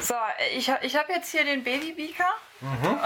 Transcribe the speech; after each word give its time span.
So, 0.00 0.14
ich, 0.56 0.70
ich 0.82 0.96
habe 0.96 1.12
jetzt 1.12 1.30
hier 1.30 1.44
den 1.44 1.64
Babybeaker 1.64 2.28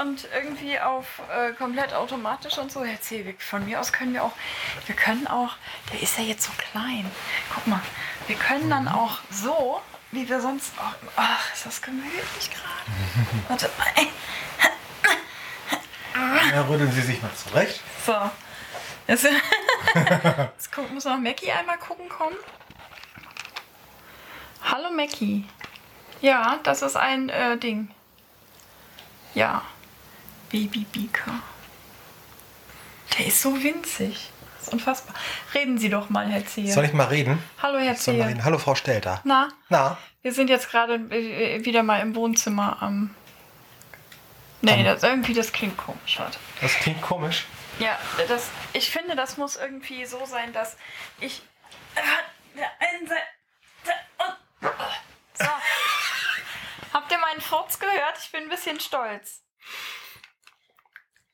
und 0.01 0.29
irgendwie 0.35 0.79
auf 0.79 1.07
äh, 1.31 1.53
komplett 1.53 1.93
automatisch 1.95 2.59
und 2.59 2.71
so. 2.71 2.83
Erzähl, 2.85 3.25
wir- 3.25 3.35
von 3.39 3.65
mir 3.65 3.81
aus 3.81 3.93
können 3.93 4.13
wir 4.15 4.25
auch, 4.25 4.33
wir 4.87 4.95
können 4.95 5.27
auch, 5.27 5.57
der 5.93 6.03
ist 6.03 6.19
ja 6.19 6.25
jetzt 6.25 6.45
so 6.45 6.53
klein. 6.71 7.11
Guck 7.55 7.67
mal, 7.67 7.81
wir 8.27 8.37
können 8.37 8.69
dann 8.71 8.89
auch 8.89 9.19
so, 9.31 9.81
wie 10.11 10.29
wir 10.29 10.41
sonst 10.41 10.73
auch, 10.79 10.95
ach, 11.17 11.53
ist 11.55 11.65
das 11.67 11.81
gemütlich 11.83 12.51
gerade. 12.51 12.69
Warte 13.49 13.71
mal. 13.79 14.07
Ja, 16.55 16.63
rütteln 16.63 16.93
Sie 16.93 17.01
sich 17.01 17.23
mal 17.23 17.33
zurecht. 17.35 17.81
So. 18.07 18.15
Jetzt, 19.09 19.25
jetzt 19.95 20.71
muss 20.93 21.05
noch 21.07 21.19
Mackie 21.19 21.51
einmal 21.51 21.79
gucken 21.79 22.09
kommen. 22.09 22.37
Hallo 24.63 24.91
Mackie. 24.91 25.45
Ja, 26.23 26.59
das 26.63 26.83
ist 26.83 26.97
ein 26.97 27.29
äh, 27.29 27.59
Ding. 27.59 27.91
Ja. 29.35 29.63
Baby 30.51 30.87
Beaker. 30.93 31.33
Der 33.19 33.27
ist 33.27 33.43
so 33.43 33.63
winzig. 33.63 34.31
Das 34.59 34.69
ist 34.69 34.73
unfassbar. 34.73 35.15
Reden 35.55 35.79
Sie 35.79 35.89
doch 35.91 36.09
mal, 36.11 36.27
Herr 36.29 36.47
Zehe. 36.47 36.73
Soll 36.73 36.85
ich 36.85 36.93
mal 36.93 37.09
reden? 37.09 37.43
Hallo, 37.61 37.79
Herr 37.79 37.97
Soll 37.97 38.15
mal 38.15 38.21
Zehe. 38.21 38.29
reden? 38.31 38.45
Hallo, 38.45 38.59
Frau 38.59 38.75
Stelter. 38.75 39.21
Na, 39.25 39.49
Na, 39.69 39.99
wir 40.23 40.33
sind 40.33 40.49
jetzt 40.49 40.71
gerade 40.71 40.95
äh, 40.95 41.65
wieder 41.65 41.83
mal 41.83 42.01
im 42.01 42.15
Wohnzimmer 42.15 42.81
am. 42.81 43.15
Nee, 44.61 44.85
das, 44.85 45.03
irgendwie, 45.03 45.35
das 45.35 45.53
klingt 45.53 45.77
komisch. 45.77 46.19
Warte. 46.21 46.39
das 46.61 46.73
klingt 46.77 47.03
komisch. 47.03 47.47
Ja, 47.81 47.99
das, 48.29 48.49
ich 48.75 48.91
finde, 48.91 49.17
das 49.17 49.37
muss 49.37 49.57
irgendwie 49.57 50.05
so 50.07 50.25
sein, 50.25 50.53
dass 50.53 50.77
ich. 51.21 51.43
äh, 51.97 52.01
der 52.57 52.71
einen 52.79 53.09
Seite 53.09 53.99
und. 54.19 54.69
So. 55.35 55.45
Furz 57.53 57.79
gehört? 57.79 58.19
Ich 58.19 58.33
bin 58.33 58.45
ein 58.45 58.49
bisschen 58.49 58.81
stolz. 58.81 59.45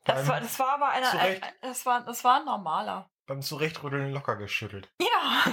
Das 0.04 0.26
war, 0.26 0.40
das 0.40 0.58
war 0.58 0.70
aber 0.70 0.88
einer. 0.88 1.12
Ein, 1.12 1.40
das, 1.62 1.86
war, 1.86 2.00
das 2.00 2.24
war 2.24 2.40
ein 2.40 2.44
normaler. 2.44 3.08
Beim 3.26 3.40
Zurechtrütteln 3.40 4.12
locker 4.12 4.34
geschüttelt. 4.34 4.90
Ja, 5.00 5.44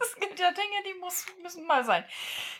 es 0.00 0.16
gibt 0.16 0.38
ja 0.38 0.50
Dinge, 0.50 0.82
die 0.86 0.98
muss, 1.00 1.24
müssen 1.42 1.66
mal 1.66 1.84
sein. 1.84 2.04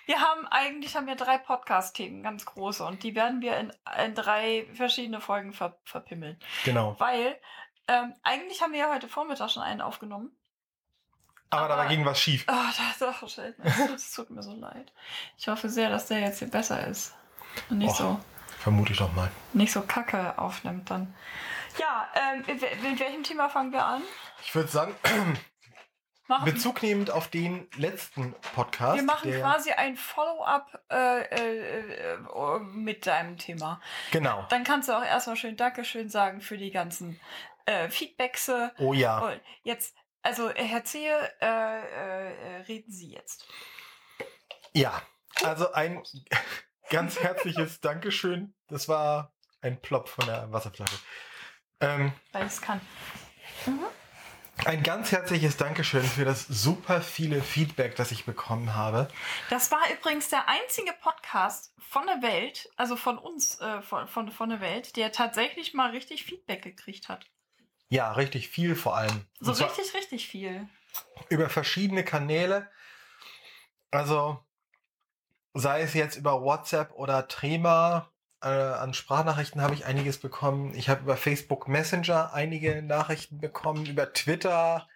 Wir 0.07 0.21
haben 0.21 0.47
eigentlich 0.49 0.97
haben 0.97 1.07
wir 1.07 1.17
drei 1.17 1.37
Podcast-Themen, 1.37 2.23
ganz 2.23 2.47
große, 2.47 2.85
und 2.87 3.03
die 3.03 3.15
werden 3.15 3.43
wir 3.43 3.59
in, 3.59 3.73
in 4.03 4.15
drei 4.15 4.67
verschiedene 4.73 5.21
Folgen 5.21 5.53
ver, 5.53 5.79
verpimmeln. 5.85 6.39
Genau. 6.65 6.95
Weil 6.99 7.39
ähm, 7.87 8.15
eigentlich 8.23 8.63
haben 8.63 8.73
wir 8.73 8.81
ja 8.81 8.95
heute 8.95 9.09
Vormittag 9.09 9.51
schon 9.51 9.63
einen 9.63 9.83
aufgenommen. 9.83 10.35
Aber 11.51 11.69
dabei 11.69 11.83
Aber- 11.83 11.91
ging 11.91 12.05
was 12.05 12.21
schief. 12.21 12.45
Oh, 12.49 12.55
das, 12.99 13.03
oh, 13.23 13.27
shit, 13.27 13.55
es 13.95 14.13
tut, 14.13 14.31
mir 14.31 14.43
so 14.43 14.55
leid. 14.55 14.93
Ich 15.37 15.49
hoffe 15.49 15.69
sehr, 15.69 15.91
dass 15.91 16.07
der 16.07 16.21
jetzt 16.21 16.39
hier 16.39 16.49
besser 16.49 16.87
ist. 16.87 17.15
Und 17.69 17.79
nicht, 17.79 17.91
Och. 17.91 17.97
so, 17.97 18.21
Vermute 18.61 18.93
ich 18.93 18.99
doch 18.99 19.13
mal. 19.15 19.31
nicht 19.53 19.73
so 19.73 19.81
kacke 19.83 20.39
aufnimmt 20.39 20.91
dann. 20.91 21.15
Ja, 21.79 22.09
ähm, 22.15 22.45
mit, 22.47 23.01
welchem 23.01 23.23
Thema 23.25 23.49
fangen 23.49 23.73
wir 23.73 23.85
an? 23.85 24.03
Ich 24.45 24.55
würde 24.55 24.69
sagen, 24.69 24.95
Machen, 26.29 26.45
Bezug 26.45 26.83
nehmend 26.83 27.11
auf 27.11 27.27
den 27.29 27.67
letzten 27.77 28.35
Podcast. 28.55 28.97
wir 28.97 29.03
machen 29.03 29.33
quasi 29.33 29.73
ein 29.73 29.97
Follow-up 29.97 30.81
äh, 30.89 31.23
äh, 31.23 32.15
äh, 32.15 32.59
mit 32.73 33.07
deinem 33.07 33.37
Thema. 33.37 33.81
Genau. 34.13 34.47
Dann 34.51 34.63
kannst 34.63 34.89
du 34.89 34.93
auch 34.93 35.05
erstmal 35.05 35.35
schön 35.37 35.57
Dankeschön 35.57 36.09
sagen 36.09 36.41
für 36.41 36.57
die 36.57 36.71
ganzen 36.71 37.19
äh, 37.67 37.89
Feedbacks. 37.89 38.49
Oh 38.79 38.93
ja. 38.93 39.19
Und 39.19 39.41
jetzt, 39.65 39.97
also 40.23 40.51
Herr 40.51 40.85
Zehe, 40.85 41.17
äh, 41.41 41.47
äh, 41.47 42.33
äh, 42.33 42.57
reden 42.63 42.93
Sie 42.93 43.13
jetzt. 43.13 43.47
Ja. 44.73 45.03
Also 45.43 45.73
ein 45.73 46.03
ganz 46.91 47.21
herzliches 47.21 47.81
Dankeschön. 47.81 48.55
Das 48.69 48.89
war 48.89 49.33
ein 49.63 49.81
Plop 49.81 50.09
von 50.09 50.27
der 50.27 50.53
Wasserflasche. 50.53 50.97
Ähm, 51.81 52.13
Weil 52.33 52.47
ich 52.47 52.53
es 52.53 52.61
kann. 52.61 52.81
ein 54.65 54.83
ganz 54.83 55.13
herzliches 55.13 55.57
Dankeschön 55.57 56.03
für 56.03 56.25
das 56.25 56.47
super 56.47 57.01
viele 57.01 57.41
Feedback, 57.41 57.97
das 57.97 58.13
ich 58.13 58.27
bekommen 58.27 58.75
habe. 58.75 59.09
Das 59.49 59.71
war 59.71 59.81
übrigens 59.91 60.29
der 60.29 60.47
einzige 60.49 60.93
Podcast 61.01 61.75
von 61.79 62.07
der 62.07 62.21
Welt, 62.23 62.69
also 62.77 62.97
von 62.97 63.19
uns, 63.19 63.59
äh, 63.61 63.81
von, 63.81 64.07
von, 64.07 64.31
von 64.31 64.51
der 64.51 64.61
Welt, 64.61 64.97
der 64.97 65.13
tatsächlich 65.13 65.73
mal 65.73 65.91
richtig 65.91 66.25
Feedback 66.25 66.63
gekriegt 66.63 67.09
hat. 67.09 67.25
Ja, 67.91 68.13
richtig 68.13 68.49
viel 68.49 68.77
vor 68.77 68.97
allem. 68.97 69.27
So 69.41 69.51
richtig, 69.51 69.95
richtig 69.95 70.29
viel. 70.29 70.69
über 71.29 71.49
verschiedene 71.49 72.05
Kanäle. 72.05 72.71
Also 73.91 74.39
sei 75.55 75.83
es 75.83 75.95
jetzt 75.95 76.17
über 76.17 76.41
WhatsApp 76.41 76.93
oder 76.93 77.27
Trema. 77.27 78.09
Äh, 78.43 78.49
an 78.49 78.95
Sprachnachrichten 78.95 79.61
habe 79.61 79.75
ich 79.75 79.85
einiges 79.85 80.19
bekommen. 80.19 80.73
Ich 80.75 80.89
habe 80.89 81.03
über 81.03 81.17
Facebook 81.17 81.67
Messenger 81.67 82.33
einige 82.33 82.81
Nachrichten 82.81 83.41
bekommen, 83.41 83.85
über 83.85 84.13
Twitter, 84.13 84.89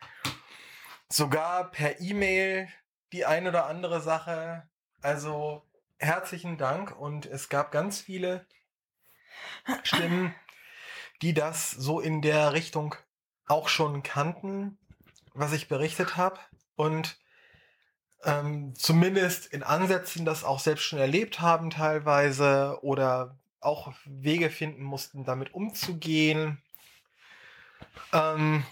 sogar 1.09 1.71
per 1.71 2.01
E-Mail 2.01 2.69
die 3.13 3.27
ein 3.27 3.49
oder 3.49 3.67
andere 3.67 4.01
Sache. 4.01 4.69
Also 5.03 5.67
herzlichen 5.99 6.59
Dank 6.59 6.97
und 6.99 7.27
es 7.27 7.49
gab 7.49 7.73
ganz 7.73 8.01
viele 8.01 8.47
Stimmen, 9.83 10.35
die 11.23 11.35
das 11.35 11.71
so 11.71 12.01
in 12.01 12.23
der 12.23 12.53
Richtung 12.53 12.95
auch 13.47 13.69
schon 13.69 14.03
kannten, 14.03 14.79
was 15.35 15.53
ich 15.53 15.69
berichtet 15.69 16.17
habe 16.17 16.39
und 16.77 17.17
ähm, 18.25 18.75
zumindest 18.75 19.47
in 19.47 19.63
Ansätzen 19.63 20.25
das 20.25 20.45
auch 20.45 20.59
selbst 20.59 20.85
schon 20.85 20.99
erlebt 20.99 21.41
haben 21.41 21.71
teilweise 21.71 22.79
oder 22.83 23.37
auch 23.61 23.93
Wege 24.07 24.51
finden 24.51 24.83
mussten, 24.83 25.25
damit 25.25 25.53
umzugehen. 25.55 26.63
Ähm, 28.13 28.65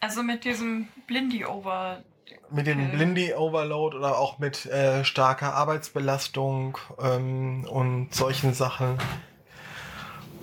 Also 0.00 0.22
mit 0.22 0.44
diesem 0.44 0.88
Blindy-Over. 1.06 2.02
mit 2.50 2.66
dem 2.66 2.78
Okay. 2.86 2.96
Blindy 2.96 3.34
Overload 3.34 3.96
oder 3.96 4.18
auch 4.18 4.38
mit 4.38 4.66
äh, 4.66 5.04
starker 5.04 5.54
Arbeitsbelastung 5.54 6.76
ähm, 7.00 7.64
und 7.64 8.14
solchen 8.14 8.52
Sachen. 8.54 8.98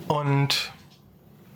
Und 0.07 0.71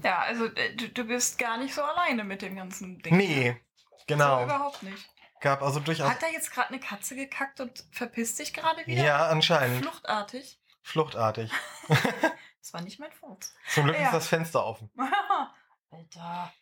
Ja, 0.04 0.20
also 0.20 0.46
äh, 0.46 0.76
du, 0.76 0.90
du 0.90 1.04
bist 1.06 1.38
gar 1.40 1.58
nicht 1.58 1.74
so 1.74 1.84
alleine 1.84 2.24
mit 2.24 2.42
dem 2.42 2.56
ganzen 2.56 3.00
Ding. 3.02 3.16
nee, 3.18 3.62
So 3.78 4.04
genau. 4.08 4.44
überhaupt 4.44 4.84
nicht. 4.84 5.10
Gab 5.42 5.62
also 5.62 5.80
durchaus. 5.80 6.10
Hat 6.10 6.22
da 6.22 6.28
jetzt 6.28 6.52
gerade 6.52 6.70
eine 6.70 6.80
Katze 6.80 7.16
gekackt 7.16 7.60
und 7.60 7.84
verpisst 7.92 8.38
sich 8.38 8.54
gerade 8.54 8.86
wieder? 8.88 9.04
Ja, 9.04 9.28
anscheinend. 9.28 9.84
Fluchtartig. 9.84 10.60
Fluchtartig. 10.82 11.52
Das 12.64 12.74
war 12.74 12.80
nicht 12.82 12.98
mein 12.98 13.12
Furz. 13.12 13.54
Zum 13.68 13.84
Glück 13.84 13.98
Ja. 14.00 14.06
ist 14.06 14.14
das 14.14 14.28
Fenster 14.30 14.66
offen. 14.66 14.90
Alter. 15.92 16.54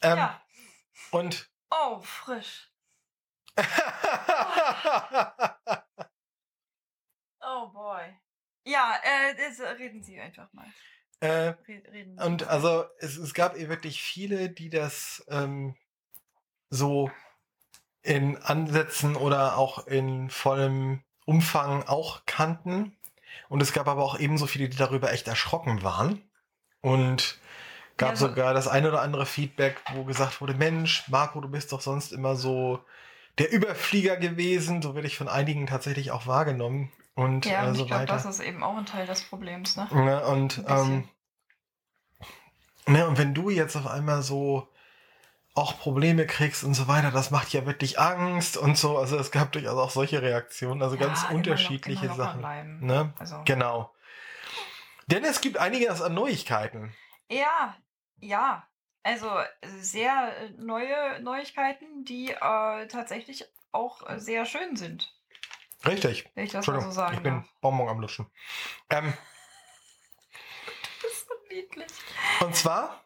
Ähm, 0.00 0.16
ja. 0.16 0.40
Und 1.10 1.50
Oh, 1.70 2.00
frisch. 2.00 2.72
Oh 7.40 7.68
boy. 7.68 8.18
Ja, 8.64 8.94
äh, 9.02 9.34
reden 9.76 10.02
Sie 10.02 10.18
einfach 10.18 10.50
mal. 10.54 10.66
Äh, 11.20 11.54
und 12.16 12.46
also 12.48 12.84
es, 12.98 13.16
es 13.16 13.34
gab 13.34 13.56
eh 13.56 13.68
wirklich 13.68 14.02
viele, 14.02 14.50
die 14.50 14.70
das 14.70 15.24
ähm, 15.28 15.76
so 16.70 17.10
in 18.02 18.36
Ansätzen 18.38 19.16
oder 19.16 19.56
auch 19.58 19.86
in 19.86 20.30
vollem 20.30 21.02
Umfang 21.24 21.82
auch 21.84 22.22
kannten. 22.26 22.96
Und 23.48 23.62
es 23.62 23.72
gab 23.72 23.88
aber 23.88 24.02
auch 24.04 24.18
ebenso 24.18 24.46
viele, 24.46 24.68
die 24.68 24.76
darüber 24.76 25.12
echt 25.12 25.28
erschrocken 25.28 25.82
waren. 25.82 26.22
Und 26.80 27.38
gab 27.96 28.10
Ja, 28.10 28.16
so- 28.16 28.28
sogar 28.28 28.54
das 28.54 28.68
ein 28.68 28.86
oder 28.86 29.02
andere 29.02 29.26
Feedback, 29.26 29.76
wo 29.92 30.04
gesagt 30.04 30.40
wurde, 30.40 30.54
Mensch, 30.54 31.08
Marco, 31.08 31.40
du 31.40 31.48
bist 31.48 31.72
doch 31.72 31.80
sonst 31.80 32.12
immer 32.12 32.36
so 32.36 32.84
der 33.38 33.52
Überflieger 33.52 34.16
gewesen. 34.16 34.82
So 34.82 34.94
werde 34.94 35.08
ich 35.08 35.16
von 35.18 35.28
einigen 35.28 35.66
tatsächlich 35.66 36.10
auch 36.12 36.26
wahrgenommen. 36.26 36.92
Und 37.14 37.46
Ja, 37.46 37.64
äh, 37.64 37.68
und 37.68 37.74
so 37.74 37.82
ich 37.82 37.88
glaube, 37.88 38.06
das 38.06 38.24
ist 38.24 38.40
eben 38.40 38.62
auch 38.62 38.76
ein 38.76 38.86
Teil 38.86 39.06
des 39.06 39.22
Problems, 39.24 39.76
ne? 39.76 39.88
Ne, 39.90 40.24
und, 40.26 40.62
ähm, 40.68 41.08
ne, 42.86 43.06
und 43.06 43.18
wenn 43.18 43.34
du 43.34 43.50
jetzt 43.50 43.76
auf 43.76 43.86
einmal 43.86 44.22
so 44.22 44.68
auch 45.54 45.78
Probleme 45.78 46.26
kriegst 46.26 46.64
und 46.64 46.74
so 46.74 46.86
weiter, 46.86 47.10
das 47.10 47.30
macht 47.30 47.52
ja 47.52 47.64
wirklich 47.64 47.98
Angst 47.98 48.56
und 48.58 48.76
so. 48.76 48.98
Also 48.98 49.16
es 49.16 49.30
gab 49.30 49.52
durchaus 49.52 49.78
auch 49.78 49.90
solche 49.90 50.20
Reaktionen, 50.20 50.82
also 50.82 50.98
ganz 50.98 51.22
Ja, 51.22 51.28
immer 51.28 51.38
unterschiedliche 51.38 52.06
locker 52.06 52.16
Sachen. 52.16 52.80
Ne? 52.80 53.14
Also. 53.18 53.40
Genau. 53.46 53.94
Denn 55.06 55.24
es 55.24 55.40
gibt 55.40 55.56
einiges 55.56 56.02
an 56.02 56.14
Neuigkeiten. 56.14 56.94
Ja, 57.30 57.76
ja. 58.18 58.66
Also 59.02 59.30
sehr 59.78 60.32
äh, 60.36 60.50
neue 60.58 61.22
Neuigkeiten, 61.22 62.04
die 62.04 62.30
äh, 62.32 62.88
tatsächlich 62.88 63.44
auch 63.70 64.02
äh, 64.08 64.18
sehr 64.18 64.44
schön 64.46 64.74
sind, 64.74 65.14
Richtig. 65.86 66.28
wenn 66.34 66.44
ich 66.44 66.50
das 66.50 66.66
mal 66.66 66.80
so 66.80 66.90
sagen 66.90 67.14
ich 67.14 67.22
bin 67.22 67.34
darf. 67.34 67.46
Bonbon 67.60 67.88
am 67.88 68.00
Lutschen. 68.00 68.26
Ähm, 68.90 69.14
Und 72.40 72.54
zwar 72.54 73.02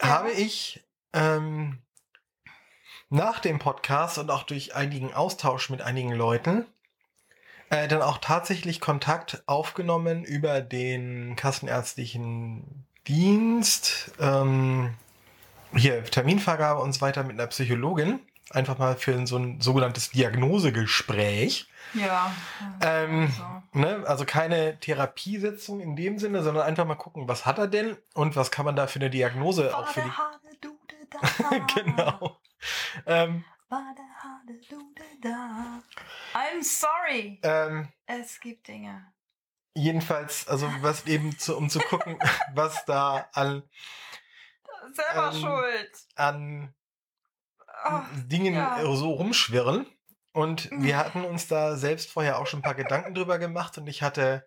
Ja. 0.00 0.08
habe 0.08 0.32
ich 0.32 0.84
ähm, 1.12 1.78
nach 3.10 3.40
dem 3.40 3.58
Podcast 3.58 4.18
und 4.18 4.30
auch 4.30 4.42
durch 4.42 4.74
einigen 4.74 5.12
Austausch 5.14 5.70
mit 5.70 5.82
einigen 5.82 6.12
Leuten 6.12 6.66
äh, 7.72 7.88
dann 7.88 8.02
auch 8.02 8.18
tatsächlich 8.18 8.80
Kontakt 8.80 9.42
aufgenommen 9.46 10.24
über 10.24 10.60
den 10.60 11.36
kassenärztlichen 11.36 12.86
Dienst, 13.08 14.12
ähm, 14.20 14.94
hier 15.74 16.04
Terminvergabe 16.04 16.80
und 16.80 16.92
so 16.92 17.00
weiter 17.00 17.22
mit 17.24 17.40
einer 17.40 17.46
Psychologin. 17.48 18.20
Einfach 18.52 18.78
mal 18.78 18.96
für 18.96 19.26
so 19.26 19.36
ein 19.38 19.60
sogenanntes 19.60 20.10
Diagnosegespräch. 20.10 21.68
Ja. 21.94 22.32
Ähm, 22.80 23.30
also. 23.30 23.62
Ne? 23.72 24.04
Also 24.06 24.24
keine 24.24 24.78
Therapiesitzung 24.80 25.80
in 25.80 25.96
dem 25.96 26.18
Sinne, 26.18 26.42
sondern 26.42 26.64
einfach 26.66 26.84
mal 26.86 26.94
gucken, 26.94 27.28
was 27.28 27.46
hat 27.46 27.58
er 27.58 27.68
denn 27.68 27.96
und 28.14 28.36
was 28.36 28.50
kann 28.50 28.64
man 28.64 28.76
da 28.76 28.86
für 28.86 28.98
eine 29.00 29.10
Diagnose 29.10 29.76
auch 29.76 29.88
für 29.88 30.02
die. 30.02 30.10
genau. 31.74 32.38
Ähm, 33.06 33.44
I'm 36.34 36.62
sorry. 36.62 37.38
ähm, 37.42 37.88
Es 38.06 38.40
gibt 38.40 38.68
Dinge. 38.68 39.12
jedenfalls, 39.74 40.46
also 40.48 40.70
was 40.80 41.06
eben 41.06 41.38
zu, 41.38 41.56
um 41.56 41.68
zu 41.70 41.80
gucken, 41.80 42.18
was 42.54 42.84
da 42.84 43.28
an, 43.32 43.62
Selber 44.94 45.32
Ähm, 45.32 45.40
schuld. 45.40 45.92
an 46.16 46.74
Oh, 47.84 48.00
Dingen 48.26 48.54
ja. 48.54 48.80
äh, 48.80 48.96
so 48.96 49.10
rumschwirren. 49.12 49.86
Und 50.32 50.70
wir 50.72 50.96
hatten 50.96 51.24
uns 51.24 51.46
da 51.46 51.76
selbst 51.76 52.10
vorher 52.10 52.38
auch 52.38 52.46
schon 52.46 52.60
ein 52.60 52.62
paar 52.62 52.74
Gedanken 52.74 53.14
drüber 53.14 53.38
gemacht 53.38 53.76
und 53.76 53.86
ich 53.86 54.02
hatte 54.02 54.46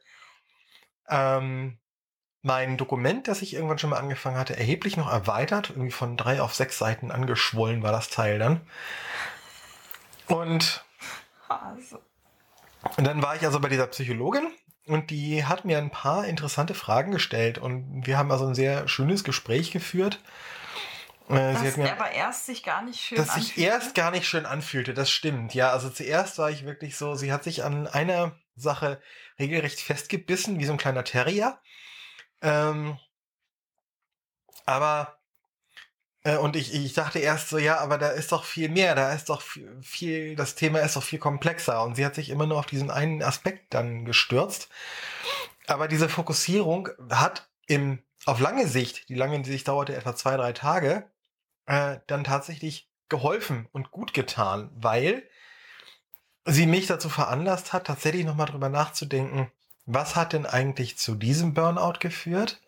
ähm, 1.07 1.77
mein 2.41 2.77
Dokument, 2.77 3.27
das 3.27 3.43
ich 3.43 3.53
irgendwann 3.53 3.77
schon 3.77 3.91
mal 3.91 3.99
angefangen 3.99 4.37
hatte, 4.37 4.57
erheblich 4.57 4.97
noch 4.97 5.11
erweitert. 5.11 5.69
Irgendwie 5.69 5.91
von 5.91 6.17
drei 6.17 6.41
auf 6.41 6.55
sechs 6.55 6.79
Seiten 6.79 7.11
angeschwollen 7.11 7.83
war 7.83 7.91
das 7.91 8.09
Teil 8.09 8.39
dann. 8.39 8.61
Und 10.27 10.83
also. 11.47 11.99
Und 12.97 13.03
dann 13.03 13.21
war 13.21 13.35
ich 13.35 13.43
also 13.43 13.59
bei 13.59 13.69
dieser 13.69 13.87
Psychologin 13.87 14.47
und 14.85 15.09
die 15.09 15.43
hat 15.45 15.65
mir 15.65 15.77
ein 15.79 15.89
paar 15.89 16.25
interessante 16.27 16.75
Fragen 16.75 17.11
gestellt 17.11 17.57
und 17.57 18.05
wir 18.05 18.17
haben 18.17 18.31
also 18.31 18.45
ein 18.45 18.55
sehr 18.55 18.87
schönes 18.87 19.23
Gespräch 19.23 19.71
geführt. 19.71 20.19
Äh, 21.29 21.53
Das 21.53 21.61
sie 21.61 21.67
hat 21.67 21.77
mir, 21.77 21.91
aber 21.91 22.11
erst 22.11 22.45
sich 22.45 22.63
gar 22.63 22.81
nicht 22.83 23.01
schön 23.01 23.17
das 23.17 23.33
sich 23.33 23.49
anfühlte. 23.49 23.61
erst 23.61 23.95
gar 23.95 24.11
nicht 24.11 24.27
schön 24.27 24.45
anfühlte, 24.45 24.93
das 24.93 25.09
stimmt. 25.09 25.53
Ja, 25.53 25.71
also 25.71 25.89
zuerst 25.89 26.37
war 26.37 26.49
ich 26.51 26.65
wirklich 26.65 26.97
so, 26.97 27.15
sie 27.15 27.31
hat 27.33 27.43
sich 27.43 27.63
an 27.63 27.87
einer 27.87 28.37
Sache 28.55 29.01
regelrecht 29.39 29.81
festgebissen, 29.81 30.59
wie 30.59 30.65
so 30.65 30.73
ein 30.73 30.77
kleiner 30.77 31.03
Terrier. 31.03 31.59
Ähm, 32.41 32.97
aber 34.65 35.19
äh, 36.23 36.37
und 36.37 36.55
ich, 36.55 36.73
ich 36.73 36.93
dachte 36.93 37.19
erst 37.19 37.49
so, 37.49 37.57
ja, 37.57 37.77
aber 37.79 37.97
da 37.97 38.09
ist 38.09 38.31
doch 38.31 38.43
viel 38.45 38.69
mehr, 38.69 38.95
da 38.95 39.13
ist 39.13 39.29
doch 39.29 39.41
viel, 39.41 39.77
viel, 39.81 40.35
das 40.35 40.55
Thema 40.55 40.79
ist 40.79 40.95
doch 40.95 41.03
viel 41.03 41.19
komplexer. 41.19 41.83
Und 41.83 41.95
sie 41.95 42.05
hat 42.05 42.15
sich 42.15 42.29
immer 42.29 42.47
nur 42.47 42.59
auf 42.59 42.65
diesen 42.65 42.91
einen 42.91 43.21
Aspekt 43.23 43.73
dann 43.73 44.05
gestürzt. 44.05 44.69
Aber 45.67 45.87
diese 45.87 46.09
Fokussierung 46.09 46.89
hat 47.09 47.49
im, 47.67 48.03
auf 48.25 48.39
lange 48.39 48.67
Sicht, 48.67 49.09
die 49.09 49.15
lange 49.15 49.43
Sicht 49.45 49.67
dauerte 49.67 49.95
etwa 49.95 50.15
zwei, 50.15 50.35
drei 50.37 50.53
Tage, 50.53 51.09
äh, 51.65 51.97
dann 52.07 52.23
tatsächlich 52.23 52.89
geholfen 53.09 53.67
und 53.71 53.91
gut 53.91 54.13
getan, 54.13 54.69
weil 54.75 55.23
sie 56.45 56.65
mich 56.65 56.87
dazu 56.87 57.09
veranlasst 57.09 57.73
hat, 57.73 57.87
tatsächlich 57.87 58.25
nochmal 58.25 58.47
drüber 58.47 58.69
nachzudenken, 58.69 59.51
was 59.85 60.15
hat 60.15 60.33
denn 60.33 60.45
eigentlich 60.45 60.97
zu 60.97 61.15
diesem 61.15 61.53
Burnout 61.53 61.99
geführt? 61.99 62.61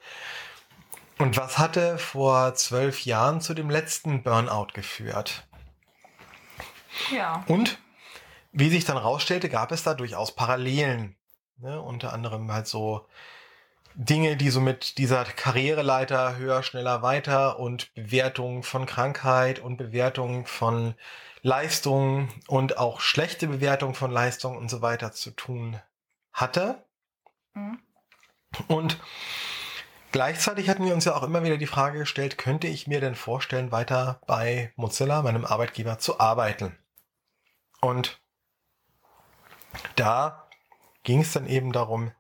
Und 1.17 1.35
was 1.35 1.57
hatte 1.57 1.97
vor 1.97 2.53
zwölf 2.53 3.05
Jahren 3.05 3.41
zu 3.41 3.55
dem 3.55 3.71
letzten 3.71 4.21
Burnout 4.21 4.67
geführt? 4.73 5.47
Ja. 7.11 7.44
Und 7.47 7.79
wie 8.51 8.69
sich 8.69 8.85
dann 8.85 8.97
rausstellte, 8.97 9.49
gab 9.49 9.71
es 9.71 9.83
da 9.83 9.95
durchaus 9.95 10.35
Parallelen. 10.35 11.15
Ne? 11.57 11.81
Unter 11.81 12.13
anderem 12.13 12.51
halt 12.51 12.67
so 12.67 13.07
Dinge, 13.99 14.38
die 14.38 14.51
so 14.51 14.61
mit 14.61 14.99
dieser 14.99 15.25
Karriereleiter 15.25 16.38
höher, 16.38 16.61
schneller, 16.61 17.01
weiter 17.01 17.57
und 17.57 17.91
Bewertung 17.95 18.61
von 18.61 18.85
Krankheit 18.85 19.57
und 19.57 19.77
Bewertung 19.77 20.45
von 20.45 20.94
Leistung 21.41 22.29
und 22.47 22.77
auch 22.77 22.99
schlechte 22.99 23.47
Bewertung 23.47 23.95
von 23.95 24.11
Leistung 24.11 24.55
und 24.55 24.69
so 24.69 24.83
weiter 24.83 25.13
zu 25.13 25.31
tun 25.31 25.81
hatte. 26.31 26.85
Hm. 27.53 27.79
Und 28.67 28.99
gleichzeitig 30.11 30.69
hatten 30.69 30.85
wir 30.85 30.94
uns 30.94 31.05
ja 31.05 31.15
auch 31.15 31.23
immer 31.23 31.44
wieder 31.44 31.57
die 31.57 31.65
Frage 31.65 31.97
gestellt, 31.97 32.38
könnte 32.38 32.67
ich 32.67 32.85
mir 32.85 33.01
denn 33.01 33.15
vorstellen, 33.15 33.71
weiter 33.71 34.21
bei 34.27 34.71
Mozilla, 34.75 35.23
meinem 35.23 35.44
Arbeitgeber, 35.44 35.97
zu 35.97 36.19
arbeiten? 36.19 36.77
Und 37.81 38.21
da 39.95 40.47
ging 41.01 41.21
es 41.21 41.33
dann 41.33 41.47
eben 41.47 41.71
darum, 41.71 42.11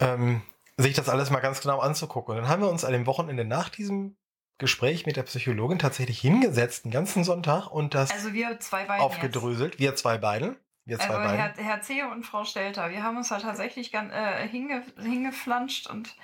ähm, 0.00 0.42
sich 0.76 0.94
das 0.94 1.08
alles 1.08 1.30
mal 1.30 1.40
ganz 1.40 1.60
genau 1.60 1.78
anzugucken. 1.80 2.34
Und 2.34 2.42
dann 2.42 2.48
haben 2.50 2.62
wir 2.62 2.70
uns 2.70 2.84
an 2.84 2.92
dem 2.92 3.06
Wochenende 3.06 3.44
nach 3.44 3.68
diesem 3.68 4.16
Gespräch 4.58 5.06
mit 5.06 5.16
der 5.16 5.24
Psychologin 5.24 5.78
tatsächlich 5.78 6.20
hingesetzt, 6.20 6.84
den 6.84 6.92
ganzen 6.92 7.24
Sonntag, 7.24 7.68
und 7.68 7.94
das 7.94 8.10
Also 8.12 8.32
wir 8.32 8.60
zwei 8.60 8.84
beiden 8.84 9.04
aufgedröselt. 9.04 9.78
Wir 9.78 9.96
zwei 9.96 10.18
beiden. 10.18 10.56
Wir 10.84 10.96
Jetzt. 10.96 11.06
zwei 11.06 11.14
Also 11.16 11.28
beiden. 11.28 11.54
Herr, 11.56 11.64
Herr 11.64 11.80
Zehe 11.80 12.08
und 12.08 12.24
Frau 12.24 12.44
Stelter, 12.44 12.90
wir 12.90 13.02
haben 13.02 13.16
uns 13.16 13.30
da 13.30 13.38
tatsächlich 13.38 13.90
gan- 13.90 14.10
äh, 14.10 14.46
hinge, 14.46 14.82
hingeflanscht 15.00 15.88
und 15.88 16.14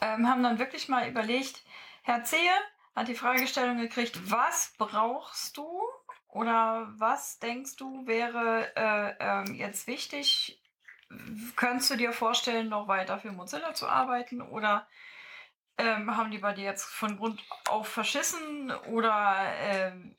ähm, 0.00 0.28
haben 0.28 0.42
dann 0.42 0.58
wirklich 0.58 0.88
mal 0.88 1.08
überlegt, 1.08 1.62
Herr 2.02 2.22
Zehe 2.22 2.50
hat 2.94 3.08
die 3.08 3.14
Fragestellung 3.14 3.78
gekriegt, 3.78 4.30
was 4.30 4.72
brauchst 4.78 5.56
du 5.56 5.68
oder 6.28 6.88
was 6.96 7.38
denkst 7.38 7.76
du 7.76 8.06
wäre 8.06 8.68
äh, 8.76 9.14
ähm, 9.18 9.54
jetzt 9.54 9.86
wichtig? 9.86 10.57
Könntest 11.56 11.90
du 11.90 11.96
dir 11.96 12.12
vorstellen, 12.12 12.68
noch 12.68 12.88
weiter 12.88 13.18
für 13.18 13.32
Mozilla 13.32 13.74
zu 13.74 13.88
arbeiten 13.88 14.42
oder 14.42 14.86
ähm, 15.78 16.16
haben 16.16 16.30
die 16.30 16.38
bei 16.38 16.52
dir 16.52 16.64
jetzt 16.64 16.84
von 16.84 17.16
Grund 17.16 17.42
auf 17.68 17.88
verschissen 17.88 18.70
oder 18.88 19.36
ähm, 19.60 20.14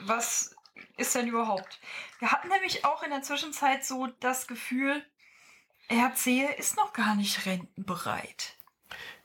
was 0.00 0.54
ist 0.96 1.14
denn 1.14 1.28
überhaupt? 1.28 1.80
Wir 2.18 2.30
hatten 2.30 2.48
nämlich 2.48 2.84
auch 2.84 3.02
in 3.02 3.10
der 3.10 3.22
Zwischenzeit 3.22 3.84
so 3.84 4.08
das 4.20 4.46
Gefühl, 4.46 5.04
Herr 5.88 6.14
Zehe 6.14 6.52
ist 6.54 6.76
noch 6.76 6.92
gar 6.92 7.14
nicht 7.14 7.46
rentenbereit. 7.46 8.56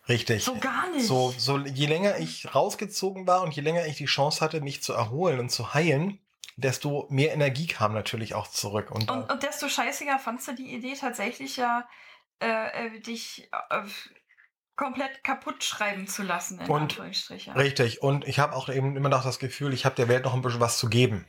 Richtig. 0.08 0.44
So 0.44 0.58
gar 0.58 0.90
nicht. 0.92 1.06
So, 1.06 1.34
so 1.38 1.58
je 1.60 1.86
länger 1.86 2.18
ich 2.18 2.54
rausgezogen 2.54 3.26
war 3.28 3.42
und 3.42 3.56
je 3.56 3.62
länger 3.62 3.86
ich 3.86 3.98
die 3.98 4.06
Chance 4.06 4.42
hatte, 4.42 4.62
mich 4.62 4.84
zu 4.84 4.94
erholen 4.94 5.40
und 5.40 5.50
zu 5.50 5.74
heilen, 5.74 6.20
desto 6.56 7.08
mehr 7.10 7.34
Energie 7.34 7.68
kam 7.68 7.94
natürlich 7.94 8.34
auch 8.36 8.48
zurück. 8.48 8.92
Und, 8.92 9.10
Und, 9.10 9.32
und 9.32 9.44
desto 9.44 9.68
scheißiger 9.70 10.20
fandst 10.20 10.48
du 10.48 10.54
die 10.56 10.74
Idee 10.74 10.94
tatsächlich 10.96 11.58
ja, 11.58 11.88
äh, 12.42 12.88
äh, 12.88 13.00
dich 13.00 13.50
äh, 13.70 13.84
komplett 14.76 15.24
kaputt 15.24 15.64
schreiben 15.64 16.08
zu 16.08 16.24
lassen, 16.24 16.60
in 16.60 16.70
Und- 16.70 16.82
Anführungsstrichen. 16.84 17.54
richtig. 17.54 18.02
Und 18.02 18.28
ich 18.28 18.40
habe 18.40 18.56
auch 18.56 18.70
eben 18.70 18.96
immer 18.96 19.10
noch 19.10 19.24
das 19.24 19.40
Gefühl, 19.40 19.74
ich 19.74 19.86
habe 19.86 19.96
der 19.96 20.08
Welt 20.08 20.26
noch 20.26 20.34
ein 20.34 20.42
bisschen 20.42 20.60
was 20.60 20.78
zu 20.78 20.90
geben. 20.90 21.28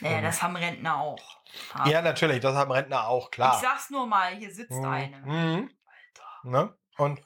Naja, 0.00 0.20
das 0.20 0.42
haben 0.42 0.56
Rentner 0.56 0.96
auch. 0.98 1.40
Ha. 1.72 1.88
Ja, 1.88 2.02
natürlich, 2.02 2.40
das 2.40 2.54
haben 2.54 2.70
Rentner 2.70 3.08
auch, 3.08 3.26
Ich 3.26 3.30
klar. 3.30 3.58
sag's 3.58 3.88
nur 3.88 4.06
mal, 4.06 4.34
hier 4.36 4.52
sitzt 4.52 4.72
Mhm. 4.72 4.84
eine. 4.84 5.16
Mhm. 5.18 5.70
Alter. 5.86 6.28
Ne? 6.44 6.78
Und, 6.98 7.18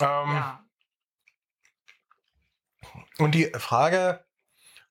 ähm, 0.00 0.06
Ja. 0.30 0.64
und 3.18 3.32
die 3.32 3.46
Frage, 3.58 4.24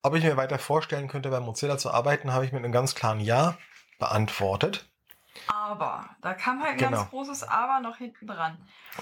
ob 0.08 0.16
ich 0.16 0.24
mir 0.24 0.38
weiter 0.38 0.60
vorstellen 0.60 1.08
könnte, 1.08 1.30
bei 1.30 1.40
Mozilla 1.40 1.78
zu 1.78 1.92
arbeiten, 1.92 2.34
habe 2.34 2.46
ich 2.46 2.52
mit 2.52 2.64
einem 2.64 2.74
ganz 2.74 2.96
klaren 2.96 3.20
Ja 3.20 3.58
beantwortet. 4.00 4.86
Aber, 5.48 6.10
da 6.22 6.34
kam 6.34 6.62
halt 6.62 6.74
ein 6.74 6.78
Genau. 6.78 6.98
ganz 6.98 7.10
großes 7.10 7.44
Aber 7.44 7.80
noch 7.80 7.98
hinten 7.98 8.28
dran. 8.28 8.58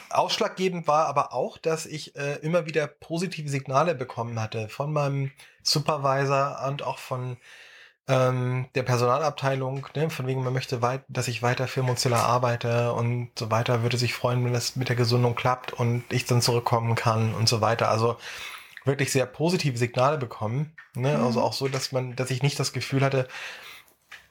Ausschlaggebend 0.09 0.87
war 0.87 1.05
aber 1.07 1.33
auch, 1.33 1.57
dass 1.57 1.85
ich 1.85 2.15
äh, 2.15 2.35
immer 2.37 2.65
wieder 2.65 2.87
positive 2.87 3.47
Signale 3.49 3.95
bekommen 3.95 4.39
hatte 4.39 4.67
von 4.69 4.91
meinem 4.91 5.31
Supervisor 5.63 6.65
und 6.67 6.83
auch 6.83 6.97
von 6.97 7.37
ähm, 8.07 8.67
der 8.75 8.83
Personalabteilung, 8.83 9.87
ne, 9.95 10.09
von 10.09 10.27
wegen, 10.27 10.43
man 10.43 10.53
möchte, 10.53 10.81
weit, 10.81 11.03
dass 11.07 11.27
ich 11.27 11.41
weiter 11.41 11.67
für 11.67 11.81
Mozilla 11.83 12.21
arbeite 12.23 12.93
und 12.93 13.31
so 13.37 13.49
weiter, 13.49 13.81
würde 13.81 13.97
sich 13.97 14.13
freuen, 14.13 14.45
wenn 14.45 14.53
das 14.53 14.75
mit 14.75 14.89
der 14.89 14.95
Gesundung 14.95 15.35
klappt 15.35 15.73
und 15.73 16.03
ich 16.11 16.25
dann 16.25 16.41
zurückkommen 16.41 16.95
kann 16.95 17.33
und 17.33 17.49
so 17.49 17.61
weiter. 17.61 17.89
Also 17.89 18.17
wirklich 18.85 19.11
sehr 19.11 19.25
positive 19.25 19.77
Signale 19.77 20.17
bekommen. 20.17 20.75
Ne? 20.95 21.17
Mhm. 21.17 21.23
Also 21.25 21.41
auch 21.41 21.53
so, 21.53 21.67
dass 21.67 21.91
man, 21.91 22.15
dass 22.15 22.31
ich 22.31 22.43
nicht 22.43 22.59
das 22.59 22.73
Gefühl 22.73 23.03
hatte, 23.03 23.27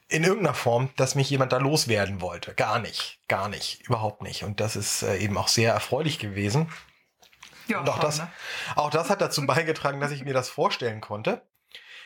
in 0.07 0.23
irgendeiner 0.23 0.53
Form, 0.53 0.89
dass 0.97 1.15
mich 1.15 1.29
jemand 1.29 1.51
da 1.51 1.57
loswerden 1.57 2.21
wollte. 2.21 2.53
Gar 2.53 2.79
nicht, 2.79 3.19
gar 3.27 3.49
nicht, 3.49 3.81
überhaupt 3.87 4.21
nicht. 4.21 4.43
Und 4.43 4.59
das 4.59 4.75
ist 4.75 5.01
äh, 5.01 5.17
eben 5.17 5.37
auch 5.37 5.47
sehr 5.47 5.73
erfreulich 5.73 6.19
gewesen. 6.19 6.69
Ja, 7.67 7.79
Und 7.79 7.89
auch 7.89 7.95
schon, 7.95 8.01
das- 8.03 8.17
ne? 8.19 8.31
Auch 8.75 8.91
das 8.91 9.09
hat 9.09 9.21
dazu 9.21 9.45
beigetragen, 9.45 9.99
dass 9.99 10.11
ich 10.11 10.23
mir 10.23 10.33
das 10.33 10.49
vorstellen 10.49 11.01
konnte. 11.01 11.41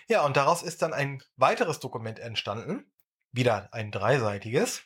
Ja, 0.07 0.23
und 0.25 0.37
daraus 0.37 0.63
ist 0.63 0.81
dann 0.81 0.93
ein 0.93 1.21
weiteres 1.35 1.79
Dokument 1.79 2.19
entstanden, 2.19 2.85
wieder 3.31 3.69
ein 3.73 3.91
dreiseitiges, 3.91 4.81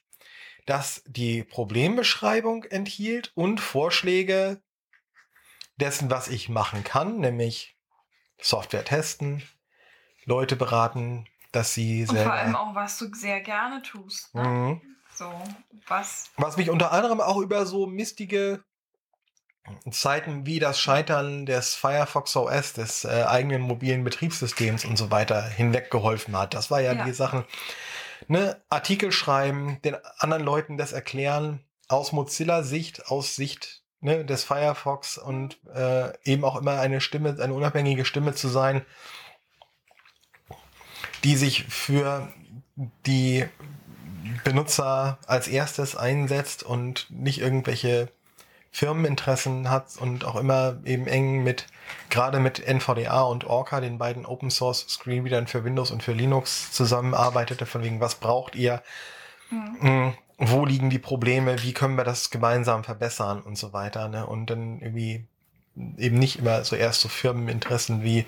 das 0.66 1.04
die 1.06 1.44
Problembeschreibung 1.44 2.64
enthielt 2.66 3.32
und 3.36 3.60
Vorschläge 3.62 4.62
dessen, 5.78 6.10
was 6.10 6.28
ich 6.28 6.50
machen 6.50 6.84
kann, 6.84 7.20
nämlich 7.20 7.78
Software 8.40 8.86
testen, 8.86 9.44
Leute 10.26 10.56
beraten, 10.56 11.28
dass 11.52 11.74
sie 11.74 12.02
Und 12.02 12.16
selber. 12.16 12.24
vor 12.24 12.34
allem 12.34 12.56
auch, 12.56 12.76
was 12.76 12.98
du 12.98 13.14
sehr 13.14 13.42
gerne 13.42 13.82
tust. 13.82 14.34
Ne? 14.36 14.44
Mhm. 14.44 14.82
So, 15.14 15.32
was. 15.88 16.32
Was 16.38 16.58
mich 16.58 16.70
unter 16.70 16.92
anderem 16.92 17.22
auch 17.22 17.38
über 17.38 17.66
so 17.66 17.86
mistige 17.86 18.64
Zeiten 19.92 20.46
wie 20.46 20.60
das 20.60 20.80
Scheitern 20.80 21.46
des 21.46 21.74
Firefox 21.76 22.36
OS, 22.36 22.74
des 22.74 23.06
äh, 23.06 23.24
eigenen 23.24 23.62
mobilen 23.62 24.04
Betriebssystems 24.04 24.84
und 24.84 24.98
so 24.98 25.10
weiter 25.12 25.42
hinweggeholfen 25.42 26.36
hat. 26.38 26.54
Das 26.54 26.70
war 26.70 26.82
ja, 26.82 26.94
Ja. 26.94 27.06
die 27.06 27.14
Sachen. 27.14 27.46
Ne, 28.28 28.62
Artikel 28.70 29.12
schreiben, 29.12 29.80
den 29.84 29.96
anderen 30.18 30.44
Leuten 30.44 30.78
das 30.78 30.92
erklären, 30.94 31.64
aus 31.88 32.12
Mozilla-Sicht, 32.12 33.08
aus 33.08 33.36
Sicht 33.36 33.83
ne, 34.04 34.24
des 34.26 34.44
Firefox 34.44 35.18
und 35.18 35.58
äh, 35.74 36.14
eben 36.24 36.44
auch 36.44 36.56
immer 36.56 36.80
eine 36.80 37.02
Stimme, 37.02 37.38
eine 37.40 37.54
unabhängige 37.54 38.06
Stimme 38.06 38.34
zu 38.34 38.48
sein, 38.48 38.86
die 41.24 41.36
sich 41.36 41.64
für 41.66 42.32
die 43.06 43.46
Benutzer 44.44 45.18
als 45.26 45.48
erstes 45.48 45.96
einsetzt 45.96 46.64
und 46.64 47.08
nicht 47.10 47.40
irgendwelche 47.40 48.10
Firmeninteressen 48.72 49.70
hat 49.70 49.98
und 50.00 50.26
auch 50.26 50.36
immer 50.36 50.78
eben 50.86 51.08
eng 51.08 51.44
mit, 51.44 51.68
gerade 52.10 52.40
mit 52.40 52.60
NVDA 52.60 53.22
und 53.22 53.46
Orca, 53.46 53.80
den 53.80 54.00
beiden 54.00 54.26
Open 54.26 54.50
Source 54.50 54.86
Screenreadern 54.90 55.48
für 55.48 55.64
Windows 55.64 55.92
und 55.92 56.02
für 56.02 56.14
Linux 56.14 56.72
zusammenarbeitete, 56.72 57.66
von 57.66 57.84
wegen, 57.84 58.00
was 58.00 58.16
braucht 58.16 58.56
ihr, 58.56 58.82
Hm. 59.80 60.14
Wo 60.50 60.66
liegen 60.66 60.90
die 60.90 61.00
Probleme, 61.00 61.62
wie 61.64 61.74
können 61.74 61.96
wir 61.96 62.04
das 62.04 62.30
gemeinsam 62.30 62.84
verbessern 62.84 63.42
und 63.42 63.58
so 63.58 63.74
weiter. 63.74 64.08
Ne? 64.10 64.26
Und 64.26 64.48
dann 64.50 64.80
irgendwie 64.80 65.26
eben 65.76 66.20
nicht 66.20 66.40
immer 66.40 66.64
so 66.64 66.76
erst 66.76 67.02
so 67.02 67.10
Firmeninteressen 67.10 68.04
wie 68.04 68.26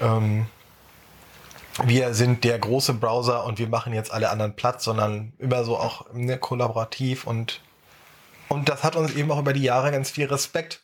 ähm, 0.00 0.46
wir 1.82 2.14
sind 2.14 2.44
der 2.44 2.58
große 2.58 2.94
Browser 2.94 3.44
und 3.44 3.58
wir 3.58 3.68
machen 3.68 3.92
jetzt 3.92 4.12
alle 4.12 4.30
anderen 4.30 4.54
platt, 4.54 4.80
sondern 4.80 5.32
immer 5.38 5.64
so 5.64 5.76
auch 5.76 6.12
ne, 6.12 6.38
kollaborativ 6.38 7.26
und 7.26 7.60
und 8.48 8.68
das 8.68 8.84
hat 8.84 8.94
uns 8.94 9.14
eben 9.14 9.30
auch 9.32 9.38
über 9.38 9.52
die 9.52 9.62
Jahre 9.62 9.90
ganz 9.90 10.10
viel 10.10 10.26
Respekt 10.26 10.82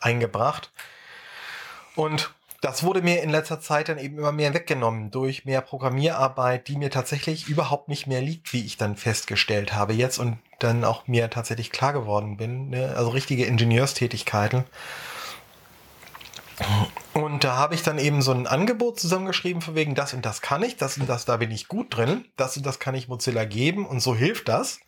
eingebracht. 0.00 0.72
Und 1.94 2.34
das 2.60 2.82
wurde 2.82 3.02
mir 3.02 3.22
in 3.22 3.30
letzter 3.30 3.60
Zeit 3.60 3.88
dann 3.88 3.98
eben 3.98 4.18
immer 4.18 4.32
mehr 4.32 4.52
weggenommen 4.52 5.10
durch 5.12 5.44
mehr 5.44 5.60
Programmierarbeit, 5.60 6.66
die 6.66 6.76
mir 6.76 6.90
tatsächlich 6.90 7.48
überhaupt 7.48 7.88
nicht 7.88 8.08
mehr 8.08 8.20
liegt, 8.20 8.52
wie 8.52 8.64
ich 8.64 8.76
dann 8.76 8.96
festgestellt 8.96 9.74
habe 9.74 9.92
jetzt 9.92 10.18
und 10.18 10.38
dann 10.58 10.84
auch 10.84 11.06
mir 11.06 11.30
tatsächlich 11.30 11.70
klar 11.70 11.92
geworden 11.92 12.36
bin. 12.36 12.70
Ne? 12.70 12.94
Also 12.96 13.10
richtige 13.10 13.44
Ingenieurstätigkeiten. 13.44 14.64
Und 17.14 17.44
da 17.44 17.56
habe 17.56 17.76
ich 17.76 17.84
dann 17.84 17.98
eben 17.98 18.22
so 18.22 18.32
ein 18.32 18.48
Angebot 18.48 18.98
zusammengeschrieben, 18.98 19.62
von 19.62 19.76
wegen 19.76 19.94
das 19.94 20.12
und 20.12 20.26
das 20.26 20.40
kann 20.40 20.64
ich, 20.64 20.76
das 20.76 20.98
und 20.98 21.08
das, 21.08 21.24
da 21.24 21.36
bin 21.36 21.52
ich 21.52 21.68
gut 21.68 21.96
drin, 21.96 22.24
das 22.36 22.56
und 22.56 22.66
das 22.66 22.80
kann 22.80 22.96
ich 22.96 23.06
Mozilla 23.06 23.44
geben 23.44 23.86
und 23.86 24.00
so 24.00 24.16
hilft 24.16 24.48
das. 24.48 24.80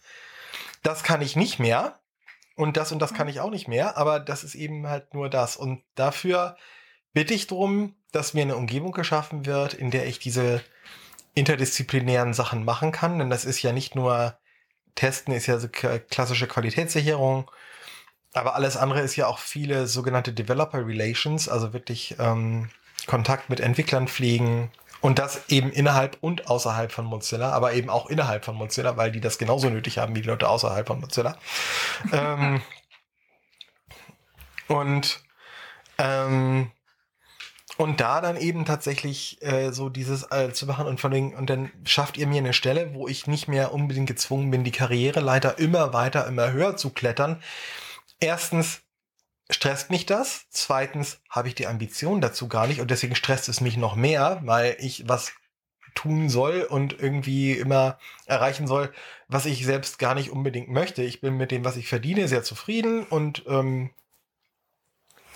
Das 0.82 1.04
kann 1.04 1.22
ich 1.22 1.36
nicht 1.36 1.60
mehr 1.60 2.00
und 2.56 2.76
das 2.76 2.90
und 2.90 2.98
das 3.00 3.14
kann 3.14 3.28
ich 3.28 3.38
auch 3.38 3.50
nicht 3.50 3.68
mehr, 3.68 3.96
aber 3.96 4.18
das 4.18 4.42
ist 4.42 4.56
eben 4.56 4.88
halt 4.88 5.14
nur 5.14 5.30
das. 5.30 5.56
Und 5.56 5.84
dafür 5.94 6.56
bitte 7.12 7.34
ich 7.34 7.46
darum, 7.46 7.94
dass 8.12 8.34
mir 8.34 8.42
eine 8.42 8.56
Umgebung 8.56 8.92
geschaffen 8.92 9.46
wird, 9.46 9.74
in 9.74 9.90
der 9.90 10.06
ich 10.06 10.18
diese 10.18 10.62
interdisziplinären 11.34 12.34
Sachen 12.34 12.64
machen 12.64 12.92
kann, 12.92 13.18
denn 13.18 13.30
das 13.30 13.44
ist 13.44 13.62
ja 13.62 13.72
nicht 13.72 13.94
nur 13.94 14.36
Testen, 14.94 15.32
ist 15.32 15.46
ja 15.46 15.58
so 15.58 15.68
klassische 15.68 16.48
Qualitätssicherung, 16.48 17.50
aber 18.32 18.54
alles 18.54 18.76
andere 18.76 19.00
ist 19.00 19.16
ja 19.16 19.26
auch 19.26 19.38
viele 19.38 19.86
sogenannte 19.86 20.32
Developer 20.32 20.86
Relations, 20.86 21.48
also 21.48 21.72
wirklich 21.72 22.16
ähm, 22.18 22.70
Kontakt 23.06 23.50
mit 23.50 23.60
Entwicklern 23.60 24.08
pflegen. 24.08 24.70
Und 25.00 25.18
das 25.18 25.48
eben 25.48 25.72
innerhalb 25.72 26.18
und 26.20 26.48
außerhalb 26.48 26.92
von 26.92 27.06
Mozilla, 27.06 27.52
aber 27.52 27.72
eben 27.72 27.88
auch 27.88 28.10
innerhalb 28.10 28.44
von 28.44 28.54
Mozilla, 28.54 28.98
weil 28.98 29.10
die 29.10 29.20
das 29.20 29.38
genauso 29.38 29.70
nötig 29.70 29.96
haben 29.96 30.14
wie 30.14 30.20
die 30.20 30.28
Leute 30.28 30.46
außerhalb 30.46 30.86
von 30.86 31.00
Mozilla. 31.00 31.38
ähm, 32.12 32.60
und 34.68 35.22
ähm, 35.96 36.70
und 37.80 37.98
da 37.98 38.20
dann 38.20 38.36
eben 38.36 38.66
tatsächlich 38.66 39.40
äh, 39.40 39.72
so 39.72 39.88
dieses 39.88 40.30
äh, 40.30 40.52
zu 40.52 40.66
machen 40.66 40.86
und 40.86 41.00
von 41.00 41.12
wegen, 41.12 41.34
und 41.34 41.48
dann 41.48 41.70
schafft 41.84 42.18
ihr 42.18 42.26
mir 42.26 42.36
eine 42.36 42.52
Stelle, 42.52 42.92
wo 42.92 43.08
ich 43.08 43.26
nicht 43.26 43.48
mehr 43.48 43.72
unbedingt 43.72 44.06
gezwungen 44.06 44.50
bin, 44.50 44.64
die 44.64 44.70
Karriereleiter 44.70 45.58
immer 45.58 45.94
weiter, 45.94 46.26
immer 46.26 46.52
höher 46.52 46.76
zu 46.76 46.90
klettern. 46.90 47.42
Erstens 48.20 48.82
stresst 49.48 49.88
mich 49.88 50.04
das. 50.04 50.44
Zweitens 50.50 51.22
habe 51.30 51.48
ich 51.48 51.54
die 51.54 51.66
Ambition 51.66 52.20
dazu 52.20 52.48
gar 52.48 52.66
nicht 52.66 52.82
und 52.82 52.90
deswegen 52.90 53.14
stresst 53.14 53.48
es 53.48 53.62
mich 53.62 53.78
noch 53.78 53.96
mehr, 53.96 54.42
weil 54.44 54.76
ich 54.78 55.08
was 55.08 55.32
tun 55.94 56.28
soll 56.28 56.66
und 56.68 57.00
irgendwie 57.00 57.52
immer 57.52 57.98
erreichen 58.26 58.66
soll, 58.66 58.92
was 59.26 59.46
ich 59.46 59.64
selbst 59.64 59.98
gar 59.98 60.14
nicht 60.14 60.30
unbedingt 60.30 60.68
möchte. 60.68 61.02
Ich 61.02 61.22
bin 61.22 61.38
mit 61.38 61.50
dem, 61.50 61.64
was 61.64 61.78
ich 61.78 61.88
verdiene, 61.88 62.28
sehr 62.28 62.42
zufrieden 62.42 63.04
und 63.04 63.42
ähm, 63.48 63.90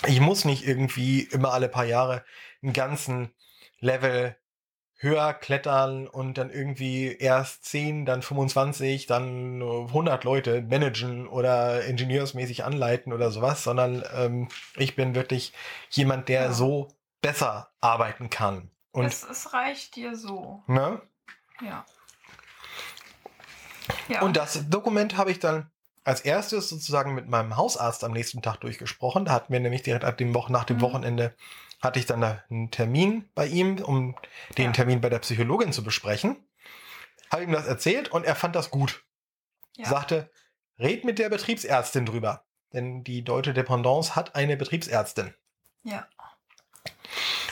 ich 0.06 0.20
muss 0.20 0.44
nicht 0.44 0.66
irgendwie 0.66 1.20
immer 1.22 1.52
alle 1.52 1.68
paar 1.68 1.84
Jahre 1.84 2.24
einen 2.62 2.72
ganzen 2.72 3.32
Level 3.80 4.36
höher 4.96 5.34
klettern 5.34 6.06
und 6.08 6.38
dann 6.38 6.50
irgendwie 6.50 7.14
erst 7.16 7.64
10, 7.66 8.06
dann 8.06 8.22
25, 8.22 9.06
dann 9.06 9.60
100 9.60 10.24
Leute 10.24 10.62
managen 10.62 11.28
oder 11.28 11.84
ingenieursmäßig 11.84 12.64
anleiten 12.64 13.12
oder 13.12 13.30
sowas, 13.30 13.62
sondern 13.64 14.02
ähm, 14.14 14.48
ich 14.76 14.96
bin 14.96 15.14
wirklich 15.14 15.52
jemand, 15.90 16.28
der 16.28 16.42
Ja. 16.44 16.52
so 16.52 16.88
besser 17.20 17.70
arbeiten 17.80 18.30
kann. 18.30 18.70
Und 18.92 19.04
es, 19.06 19.24
es 19.24 19.52
reicht 19.52 19.96
dir 19.96 20.16
so. 20.16 20.62
ne? 20.66 21.02
Ja. 21.60 21.84
Ja. 24.08 24.22
Und 24.22 24.36
das 24.36 24.68
Dokument 24.70 25.16
habe 25.16 25.30
ich 25.30 25.38
dann 25.38 25.70
als 26.04 26.20
erstes 26.20 26.68
sozusagen 26.68 27.14
mit 27.14 27.28
meinem 27.28 27.56
Hausarzt 27.56 28.04
am 28.04 28.12
nächsten 28.12 28.42
Tag 28.42 28.60
durchgesprochen. 28.60 29.24
Da 29.24 29.32
hatten 29.32 29.52
wir 29.52 29.60
nämlich 29.60 29.82
direkt 29.82 30.04
ab 30.04 30.16
dem 30.18 30.34
Wochen, 30.34 30.52
nach 30.52 30.64
dem 30.64 30.76
Mhm. 30.76 30.82
Wochenende 30.82 31.34
hatte 31.80 31.98
ich 31.98 32.06
dann 32.06 32.20
da 32.20 32.42
einen 32.50 32.70
Termin 32.70 33.28
bei 33.34 33.46
ihm, 33.46 33.78
um 33.82 34.14
den 34.56 34.66
Ja. 34.66 34.72
Termin 34.72 35.00
bei 35.00 35.08
der 35.08 35.18
Psychologin 35.18 35.72
zu 35.72 35.82
besprechen. 35.82 36.36
Habe 37.30 37.42
ihm 37.44 37.52
das 37.52 37.66
erzählt 37.66 38.08
und 38.08 38.24
er 38.24 38.34
fand 38.36 38.54
das 38.54 38.70
gut. 38.70 39.02
ja. 39.76 39.88
Sagte, 39.88 40.30
red 40.78 41.04
mit 41.04 41.18
der 41.18 41.28
Betriebsärztin 41.30 42.06
drüber. 42.06 42.44
Denn 42.72 43.02
die 43.04 43.22
deutsche 43.24 43.54
Dependance 43.54 44.14
hat 44.14 44.34
eine 44.34 44.56
Betriebsärztin. 44.56 45.34
ja. 45.82 46.06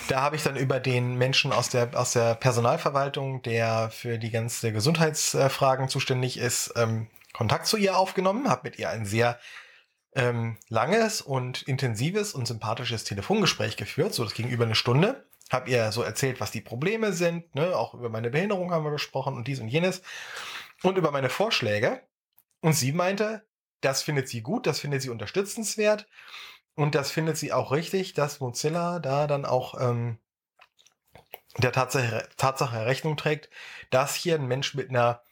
Da 0.08 0.20
habe 0.20 0.34
ich 0.36 0.42
dann 0.42 0.56
über 0.56 0.80
den 0.80 1.14
Menschen 1.14 1.52
aus 1.52 1.68
der, 1.68 1.88
aus 1.98 2.12
der 2.12 2.34
Personalverwaltung, 2.34 3.40
der 3.42 3.88
für 3.90 4.18
die 4.18 4.30
ganze 4.30 4.72
Gesundheitsfragen 4.72 5.88
zuständig 5.88 6.38
ist, 6.38 6.72
ähm, 6.76 7.06
Kontakt 7.32 7.66
zu 7.66 7.76
ihr 7.76 7.96
aufgenommen, 7.96 8.48
habe 8.48 8.62
mit 8.64 8.78
ihr 8.78 8.90
ein 8.90 9.06
sehr 9.06 9.38
ähm, 10.14 10.58
langes 10.68 11.22
und 11.22 11.62
intensives 11.62 12.34
und 12.34 12.46
sympathisches 12.46 13.04
Telefongespräch 13.04 13.76
geführt, 13.76 14.14
so 14.14 14.24
das 14.24 14.34
ging 14.34 14.48
über 14.48 14.64
eine 14.64 14.74
Stunde. 14.74 15.26
Habe 15.50 15.70
ihr 15.70 15.92
so 15.92 16.02
erzählt, 16.02 16.40
was 16.40 16.50
die 16.50 16.60
Probleme 16.60 17.12
sind, 17.12 17.54
ne? 17.54 17.76
auch 17.76 17.94
über 17.94 18.08
meine 18.08 18.30
Behinderung 18.30 18.72
haben 18.72 18.84
wir 18.84 18.90
gesprochen 18.90 19.34
und 19.34 19.48
dies 19.48 19.60
und 19.60 19.68
jenes 19.68 20.02
und 20.82 20.96
über 20.96 21.10
meine 21.10 21.30
Vorschläge. 21.30 22.02
Und 22.60 22.74
sie 22.74 22.92
meinte, 22.92 23.44
das 23.80 24.02
findet 24.02 24.28
sie 24.28 24.42
gut, 24.42 24.66
das 24.66 24.80
findet 24.80 25.02
sie 25.02 25.10
unterstützenswert 25.10 26.06
und 26.74 26.94
das 26.94 27.10
findet 27.10 27.36
sie 27.36 27.52
auch 27.52 27.72
richtig, 27.72 28.14
dass 28.14 28.40
Mozilla 28.40 28.98
da 28.98 29.26
dann 29.26 29.44
auch 29.44 29.78
ähm, 29.80 30.18
der 31.58 31.72
Tatsache, 31.72 32.28
Tatsache 32.36 32.86
Rechnung 32.86 33.16
trägt, 33.16 33.50
dass 33.90 34.14
hier 34.14 34.36
ein 34.36 34.46
Mensch 34.46 34.74
mit 34.74 34.88
einer 34.88 35.22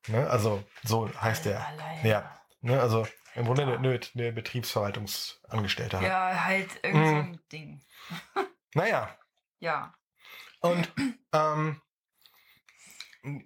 Ne, 0.08 0.28
also 0.30 0.64
so 0.82 1.10
heißt 1.20 1.44
der. 1.44 1.66
Alleine. 1.66 2.08
Ja. 2.08 2.40
Ne, 2.62 2.80
also 2.80 3.06
im 3.34 3.44
Grunde 3.44 3.62
eine, 3.64 3.76
eine, 3.76 4.00
eine 4.14 4.32
Betriebsverwaltungsangestellte. 4.32 5.98
Ja, 6.02 6.44
halt 6.44 6.70
irgend 6.82 7.06
so 7.06 7.12
Mhm. 7.14 7.18
ein 7.20 7.40
Ding. 7.52 7.84
Naja, 8.74 9.16
Ja. 9.60 9.94
und 10.60 10.90
ähm, 11.32 11.80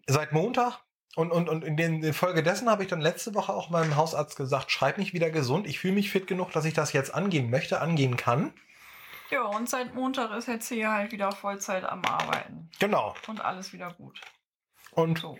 seit 0.06 0.32
Montag 0.32 0.80
und, 1.16 1.32
und, 1.32 1.48
und 1.48 1.64
in 1.64 1.76
den 1.76 2.02
in 2.02 2.12
Folge 2.12 2.42
dessen 2.42 2.68
habe 2.70 2.82
ich 2.82 2.88
dann 2.88 3.00
letzte 3.00 3.34
Woche 3.34 3.52
auch 3.52 3.70
meinem 3.70 3.96
Hausarzt 3.96 4.36
gesagt, 4.36 4.70
schreib 4.70 4.96
mich 4.98 5.12
wieder 5.12 5.30
gesund. 5.30 5.66
Ich 5.66 5.78
fühle 5.80 5.94
mich 5.94 6.10
fit 6.10 6.26
genug, 6.26 6.52
dass 6.52 6.64
ich 6.64 6.74
das 6.74 6.92
jetzt 6.92 7.12
angehen 7.14 7.50
möchte, 7.50 7.80
angehen 7.80 8.16
kann. 8.16 8.52
Ja, 9.30 9.42
und 9.44 9.68
seit 9.68 9.94
Montag 9.94 10.30
ist 10.36 10.48
jetzt 10.48 10.68
hier 10.68 10.90
halt 10.90 11.12
wieder 11.12 11.30
Vollzeit 11.32 11.84
am 11.84 12.04
Arbeiten. 12.04 12.68
Genau. 12.78 13.14
Und 13.28 13.40
alles 13.40 13.72
wieder 13.72 13.92
gut. 13.94 14.20
Und 14.92 15.18
So. 15.18 15.38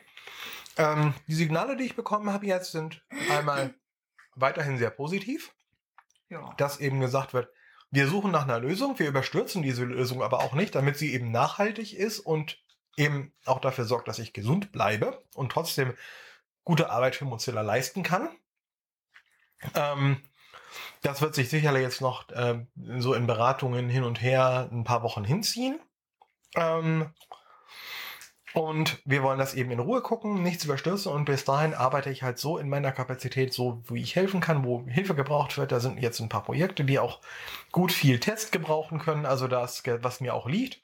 ähm, 0.77 1.15
die 1.27 1.35
Signale, 1.35 1.77
die 1.77 1.85
ich 1.85 1.97
bekommen 1.97 2.33
habe 2.33 2.47
jetzt, 2.47 2.73
sind 2.73 3.03
einmal 3.31 3.75
weiterhin 4.37 4.79
sehr 4.79 4.91
positiv. 4.91 5.53
Ja. 6.29 6.55
dass 6.59 6.79
eben 6.79 7.01
gesagt 7.01 7.35
wird, 7.35 7.49
wir 7.91 8.07
suchen 8.07 8.31
nach 8.31 8.45
einer 8.45 8.61
Lösung, 8.61 8.97
wir 9.01 9.09
überstürzen 9.09 9.63
diese 9.63 9.85
Lösung 9.85 10.23
aber 10.23 10.39
auch 10.45 10.53
nicht, 10.55 10.77
damit 10.77 10.97
sie 10.97 11.13
eben 11.13 11.33
nachhaltig 11.33 11.93
ist 11.93 12.21
und 12.21 12.57
eben 12.97 13.33
auch 13.45 13.61
dafür 13.61 13.85
sorgt, 13.85 14.09
dass 14.09 14.19
ich 14.19 14.33
gesund 14.33 14.73
bleibe 14.73 15.23
und 15.35 15.53
trotzdem 15.53 15.95
gute 16.65 16.91
Arbeit 16.91 17.17
für 17.17 17.25
Mozilla 17.25 17.63
leisten 17.63 18.03
kann. 18.03 18.29
Ähm, 19.75 20.23
das 21.03 21.21
wird 21.23 21.35
sich 21.35 21.49
sicherlich 21.49 21.83
jetzt 21.83 22.01
noch 22.01 22.27
ähm, 22.35 22.69
so 22.99 23.15
in 23.15 23.27
Beratungen 23.27 23.89
hin 23.89 24.05
und 24.05 24.21
her 24.21 24.69
ein 24.71 24.85
paar 24.85 25.03
Wochen 25.03 25.25
hinziehen. 25.25 25.81
Ähm, 26.55 27.13
und 28.53 29.01
wir 29.05 29.23
wollen 29.23 29.39
das 29.39 29.55
eben 29.55 29.71
in 29.71 29.79
Ruhe 29.79 30.03
gucken, 30.03 30.43
nichts 30.43 30.65
überstürzen 30.65 31.13
und 31.13 31.25
bis 31.25 31.45
dahin 31.45 31.73
arbeite 31.73 32.11
ich 32.11 32.25
halt 32.25 32.39
so 32.39 32.59
in 32.59 32.69
meiner 32.69 32.91
Kapazität, 32.91 33.53
so 33.55 33.83
wie 33.89 34.03
ich 34.03 34.17
helfen 34.17 34.41
kann, 34.41 34.65
wo 34.65 34.85
Hilfe 34.89 35.15
gebraucht 35.15 35.57
wird. 35.57 35.71
Da 35.71 35.79
sind 35.79 36.01
jetzt 36.01 36.19
ein 36.19 36.29
paar 36.29 36.43
Projekte, 36.43 36.85
die 36.85 36.99
auch 36.99 37.21
gut 37.71 37.93
viel 37.93 38.19
Test 38.19 38.51
gebrauchen 38.51 38.99
können, 38.99 39.25
also 39.25 39.47
das, 39.47 39.85
was 40.01 40.21
mir 40.21 40.35
auch 40.35 40.49
liegt. 40.49 40.81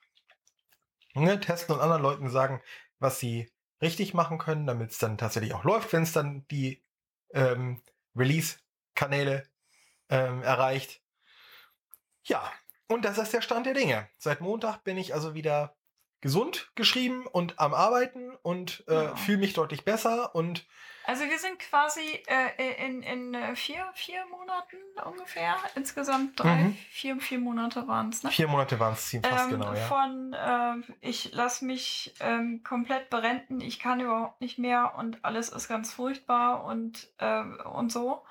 Ne, 1.16 1.40
testen 1.40 1.74
und 1.74 1.80
anderen 1.80 2.02
Leuten 2.02 2.28
sagen, 2.28 2.62
was 2.98 3.18
sie 3.18 3.50
richtig 3.80 4.14
machen 4.14 4.38
können, 4.38 4.66
damit 4.66 4.90
es 4.90 4.98
dann 4.98 5.18
tatsächlich 5.18 5.54
auch 5.54 5.64
läuft, 5.64 5.92
wenn 5.92 6.02
es 6.02 6.12
dann 6.12 6.46
die 6.48 6.84
ähm, 7.32 7.82
Release-Kanäle 8.14 9.48
ähm, 10.10 10.42
erreicht. 10.42 11.02
Ja, 12.24 12.52
und 12.88 13.04
das 13.04 13.18
ist 13.18 13.32
der 13.32 13.42
Stand 13.42 13.66
der 13.66 13.74
Dinge. 13.74 14.08
Seit 14.18 14.40
Montag 14.40 14.84
bin 14.84 14.98
ich 14.98 15.14
also 15.14 15.34
wieder 15.34 15.75
gesund 16.20 16.70
geschrieben 16.74 17.26
und 17.26 17.58
am 17.60 17.74
Arbeiten 17.74 18.32
und 18.42 18.84
äh, 18.88 18.94
Ja. 18.94 19.16
fühle 19.16 19.38
mich 19.38 19.52
deutlich 19.52 19.84
besser 19.84 20.34
und 20.34 20.64
Also 21.04 21.24
wir 21.24 21.38
sind 21.38 21.58
quasi 21.60 22.00
äh, 22.26 22.84
in, 22.86 23.02
in 23.02 23.34
äh, 23.34 23.54
vier, 23.54 23.84
vier 23.94 24.24
Monaten 24.26 24.76
ungefähr. 25.04 25.56
Insgesamt 25.76 26.40
drei, 26.40 26.56
Mhm. 26.64 26.78
vier, 26.90 27.20
vier 27.20 27.38
Monate 27.38 27.86
waren 27.86 28.08
es. 28.08 28.24
Ne? 28.24 28.30
vier 28.30 28.48
Monate 28.48 28.80
waren 28.80 28.94
es 28.94 29.10
fast 29.22 29.44
Ähm, 29.44 29.50
genau, 29.50 29.72
ja. 29.72 29.86
Von 29.86 30.32
äh, 30.32 30.74
ich 31.00 31.32
lasse 31.32 31.64
mich 31.64 32.14
ähm, 32.20 32.62
komplett 32.64 33.08
berenten, 33.10 33.60
ich 33.60 33.78
kann 33.78 34.00
überhaupt 34.00 34.40
nicht 34.40 34.58
mehr 34.58 34.94
und 34.98 35.24
alles 35.24 35.50
ist 35.50 35.68
ganz 35.68 35.92
furchtbar 35.92 36.64
und, 36.64 37.08
äh, 37.18 37.42
und 37.42 37.92
so. 37.92 38.24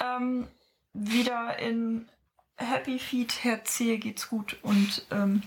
Ähm, 0.00 0.48
wieder 0.92 1.58
in 1.58 2.08
Happy 2.56 2.98
Feet 2.98 3.44
Herzie 3.44 3.98
geht's 3.98 4.28
gut 4.28 4.56
und 4.62 5.06
ähm, 5.10 5.42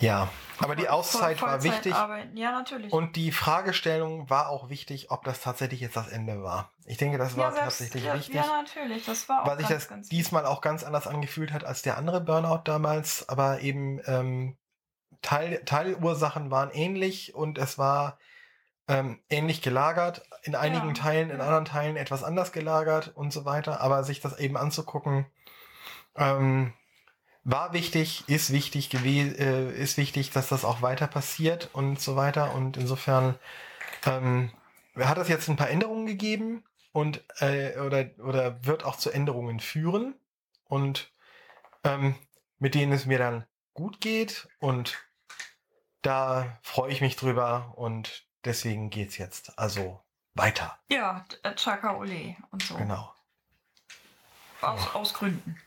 Ja, 0.00 0.28
aber 0.58 0.76
die 0.76 0.82
Voll- 0.84 0.90
Auszeit 0.92 1.42
war 1.42 1.62
wichtig 1.62 1.94
arbeiten. 1.94 2.36
Ja, 2.36 2.52
natürlich. 2.52 2.92
und 2.92 3.16
die 3.16 3.32
Fragestellung 3.32 4.28
war 4.30 4.48
auch 4.48 4.68
wichtig, 4.68 5.10
ob 5.10 5.24
das 5.24 5.40
tatsächlich 5.40 5.80
jetzt 5.80 5.96
das 5.96 6.08
Ende 6.08 6.42
war. 6.42 6.72
Ich 6.84 6.96
denke, 6.98 7.18
das 7.18 7.36
war 7.36 7.44
ja, 7.44 7.52
selbst- 7.52 7.78
tatsächlich 7.78 8.04
ja, 8.04 8.14
wichtig. 8.14 8.34
Ja, 8.36 8.46
natürlich. 8.46 9.04
Das 9.04 9.28
war 9.28 9.42
auch 9.42 9.46
weil 9.46 9.58
sich 9.58 9.68
das 9.68 9.88
ganz 9.88 10.08
diesmal 10.08 10.46
auch 10.46 10.60
ganz 10.60 10.82
anders 10.84 11.06
angefühlt 11.06 11.52
hat 11.52 11.64
als 11.64 11.82
der 11.82 11.96
andere 11.98 12.20
Burnout 12.20 12.62
damals, 12.64 13.28
aber 13.28 13.60
eben 13.60 14.00
ähm, 14.06 14.56
Teil, 15.22 15.62
Teilursachen 15.64 16.50
waren 16.50 16.70
ähnlich 16.70 17.34
und 17.34 17.58
es 17.58 17.78
war 17.78 18.18
ähm, 18.88 19.20
ähnlich 19.28 19.62
gelagert, 19.62 20.22
in 20.42 20.54
einigen 20.54 20.88
Ja, 20.88 20.94
Teilen, 20.94 21.30
in 21.30 21.40
anderen 21.40 21.64
Teilen 21.64 21.96
etwas 21.96 22.22
anders 22.22 22.52
gelagert 22.52 23.08
und 23.16 23.32
so 23.32 23.44
weiter, 23.44 23.80
aber 23.80 24.04
sich 24.04 24.20
das 24.20 24.38
eben 24.38 24.56
anzugucken, 24.56 25.26
ähm, 26.14 26.72
war 27.46 27.72
wichtig, 27.72 28.24
ist 28.26 28.52
wichtig 28.52 28.90
gewesen, 28.90 29.36
äh, 29.38 29.70
ist 29.70 29.96
wichtig, 29.96 30.30
dass 30.30 30.48
das 30.48 30.64
auch 30.64 30.82
weiter 30.82 31.06
passiert 31.06 31.70
und 31.72 32.00
so 32.00 32.16
weiter 32.16 32.52
und 32.54 32.76
insofern 32.76 33.38
ähm, 34.04 34.50
hat 34.98 35.16
es 35.18 35.28
jetzt 35.28 35.48
ein 35.48 35.54
paar 35.56 35.70
Änderungen 35.70 36.06
gegeben 36.06 36.64
und 36.90 37.22
äh, 37.38 37.78
oder 37.78 38.10
oder 38.18 38.64
wird 38.64 38.84
auch 38.84 38.96
zu 38.96 39.12
Änderungen 39.12 39.60
führen 39.60 40.16
und 40.64 41.12
ähm, 41.84 42.16
mit 42.58 42.74
denen 42.74 42.90
es 42.90 43.06
mir 43.06 43.18
dann 43.18 43.46
gut 43.74 44.00
geht 44.00 44.48
und 44.58 44.98
da 46.02 46.58
freue 46.62 46.90
ich 46.90 47.00
mich 47.00 47.14
drüber 47.14 47.74
und 47.76 48.26
deswegen 48.44 48.90
geht's 48.90 49.18
jetzt 49.18 49.56
also 49.56 50.02
weiter. 50.34 50.80
Ja, 50.90 51.24
Chaka 51.54 51.96
Ole 51.96 52.34
und 52.50 52.64
so. 52.64 52.74
Genau. 52.74 53.14
Aus, 54.60 54.94
aus 54.94 55.14
Gründen. 55.14 55.60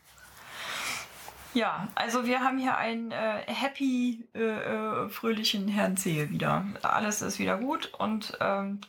Ja, 1.53 1.87
also 1.95 2.25
wir 2.25 2.41
haben 2.41 2.57
hier 2.59 2.77
einen 2.77 3.11
äh, 3.11 3.43
happy, 3.47 4.27
äh, 4.35 4.39
äh, 4.39 5.09
fröhlichen 5.09 5.67
Herrn 5.67 5.97
Zehe 5.97 6.29
wieder. 6.29 6.65
Alles 6.83 7.21
ist 7.21 7.39
wieder 7.39 7.57
gut 7.57 7.87
und 7.95 8.37
ähm, 8.39 8.81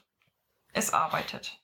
es 0.73 0.93
arbeitet. 0.93 1.59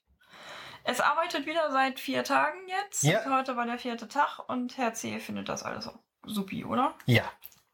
Es 0.83 0.99
arbeitet 1.01 1.45
wieder 1.45 1.69
seit 1.71 1.99
vier 1.99 2.23
Tagen 2.23 2.57
jetzt. 2.67 3.03
Ja. 3.03 3.19
Heute 3.29 3.55
war 3.55 3.65
der 3.65 3.77
vierte 3.77 4.07
Tag 4.07 4.39
und 4.49 4.77
Herr 4.77 4.93
Zehe 4.93 5.19
findet 5.19 5.49
das 5.49 5.63
alles 5.63 5.87
auch 5.87 5.99
supi, 6.25 6.63
oder? 6.65 6.95
Ja, 7.05 7.23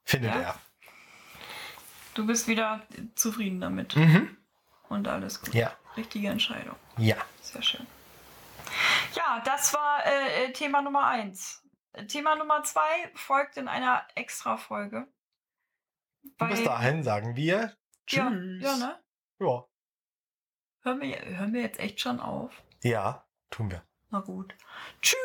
findet 0.04 0.34
Ja? 0.36 0.42
er. 0.42 0.56
Du 2.16 2.26
bist 2.28 2.48
wieder 2.48 2.82
zufrieden 3.16 3.62
damit 3.62 3.96
Mhm. 3.96 4.38
und 4.90 5.08
alles 5.08 5.42
gut. 5.42 5.54
Ja, 5.54 5.72
Richtige 5.96 6.28
Entscheidung. 6.28 6.76
ja. 6.98 7.16
Sehr 7.42 7.62
schön. 7.62 7.86
Ja, 9.16 9.42
das 9.46 9.74
war 9.74 10.06
äh, 10.06 10.46
äh, 10.46 10.54
Thema 10.54 10.82
Nummer 10.82 11.06
eins. 11.08 11.63
Thema 12.08 12.36
Nummer 12.36 12.64
zwei 12.64 13.12
folgt 13.16 13.58
in 13.58 13.68
einer 13.68 14.06
Extra-Folge. 14.16 15.08
Bis 16.38 16.64
dahin 16.64 17.04
sagen 17.04 17.36
wir 17.36 17.76
Ja, 18.10 18.30
Tschüss. 18.32 18.64
ja, 18.64 18.78
ne? 18.78 19.00
Ja. 19.40 19.66
Hören 20.82 21.02
wir, 21.02 21.26
hören 21.38 21.54
wir 21.54 21.62
jetzt 21.62 21.80
echt 21.80 22.00
schon 22.02 22.20
auf? 22.20 22.64
Ja, 22.84 23.26
tun 23.50 23.70
wir. 23.72 23.84
Na 24.10 24.20
gut. 24.22 24.56
Tschüss. 25.02 25.18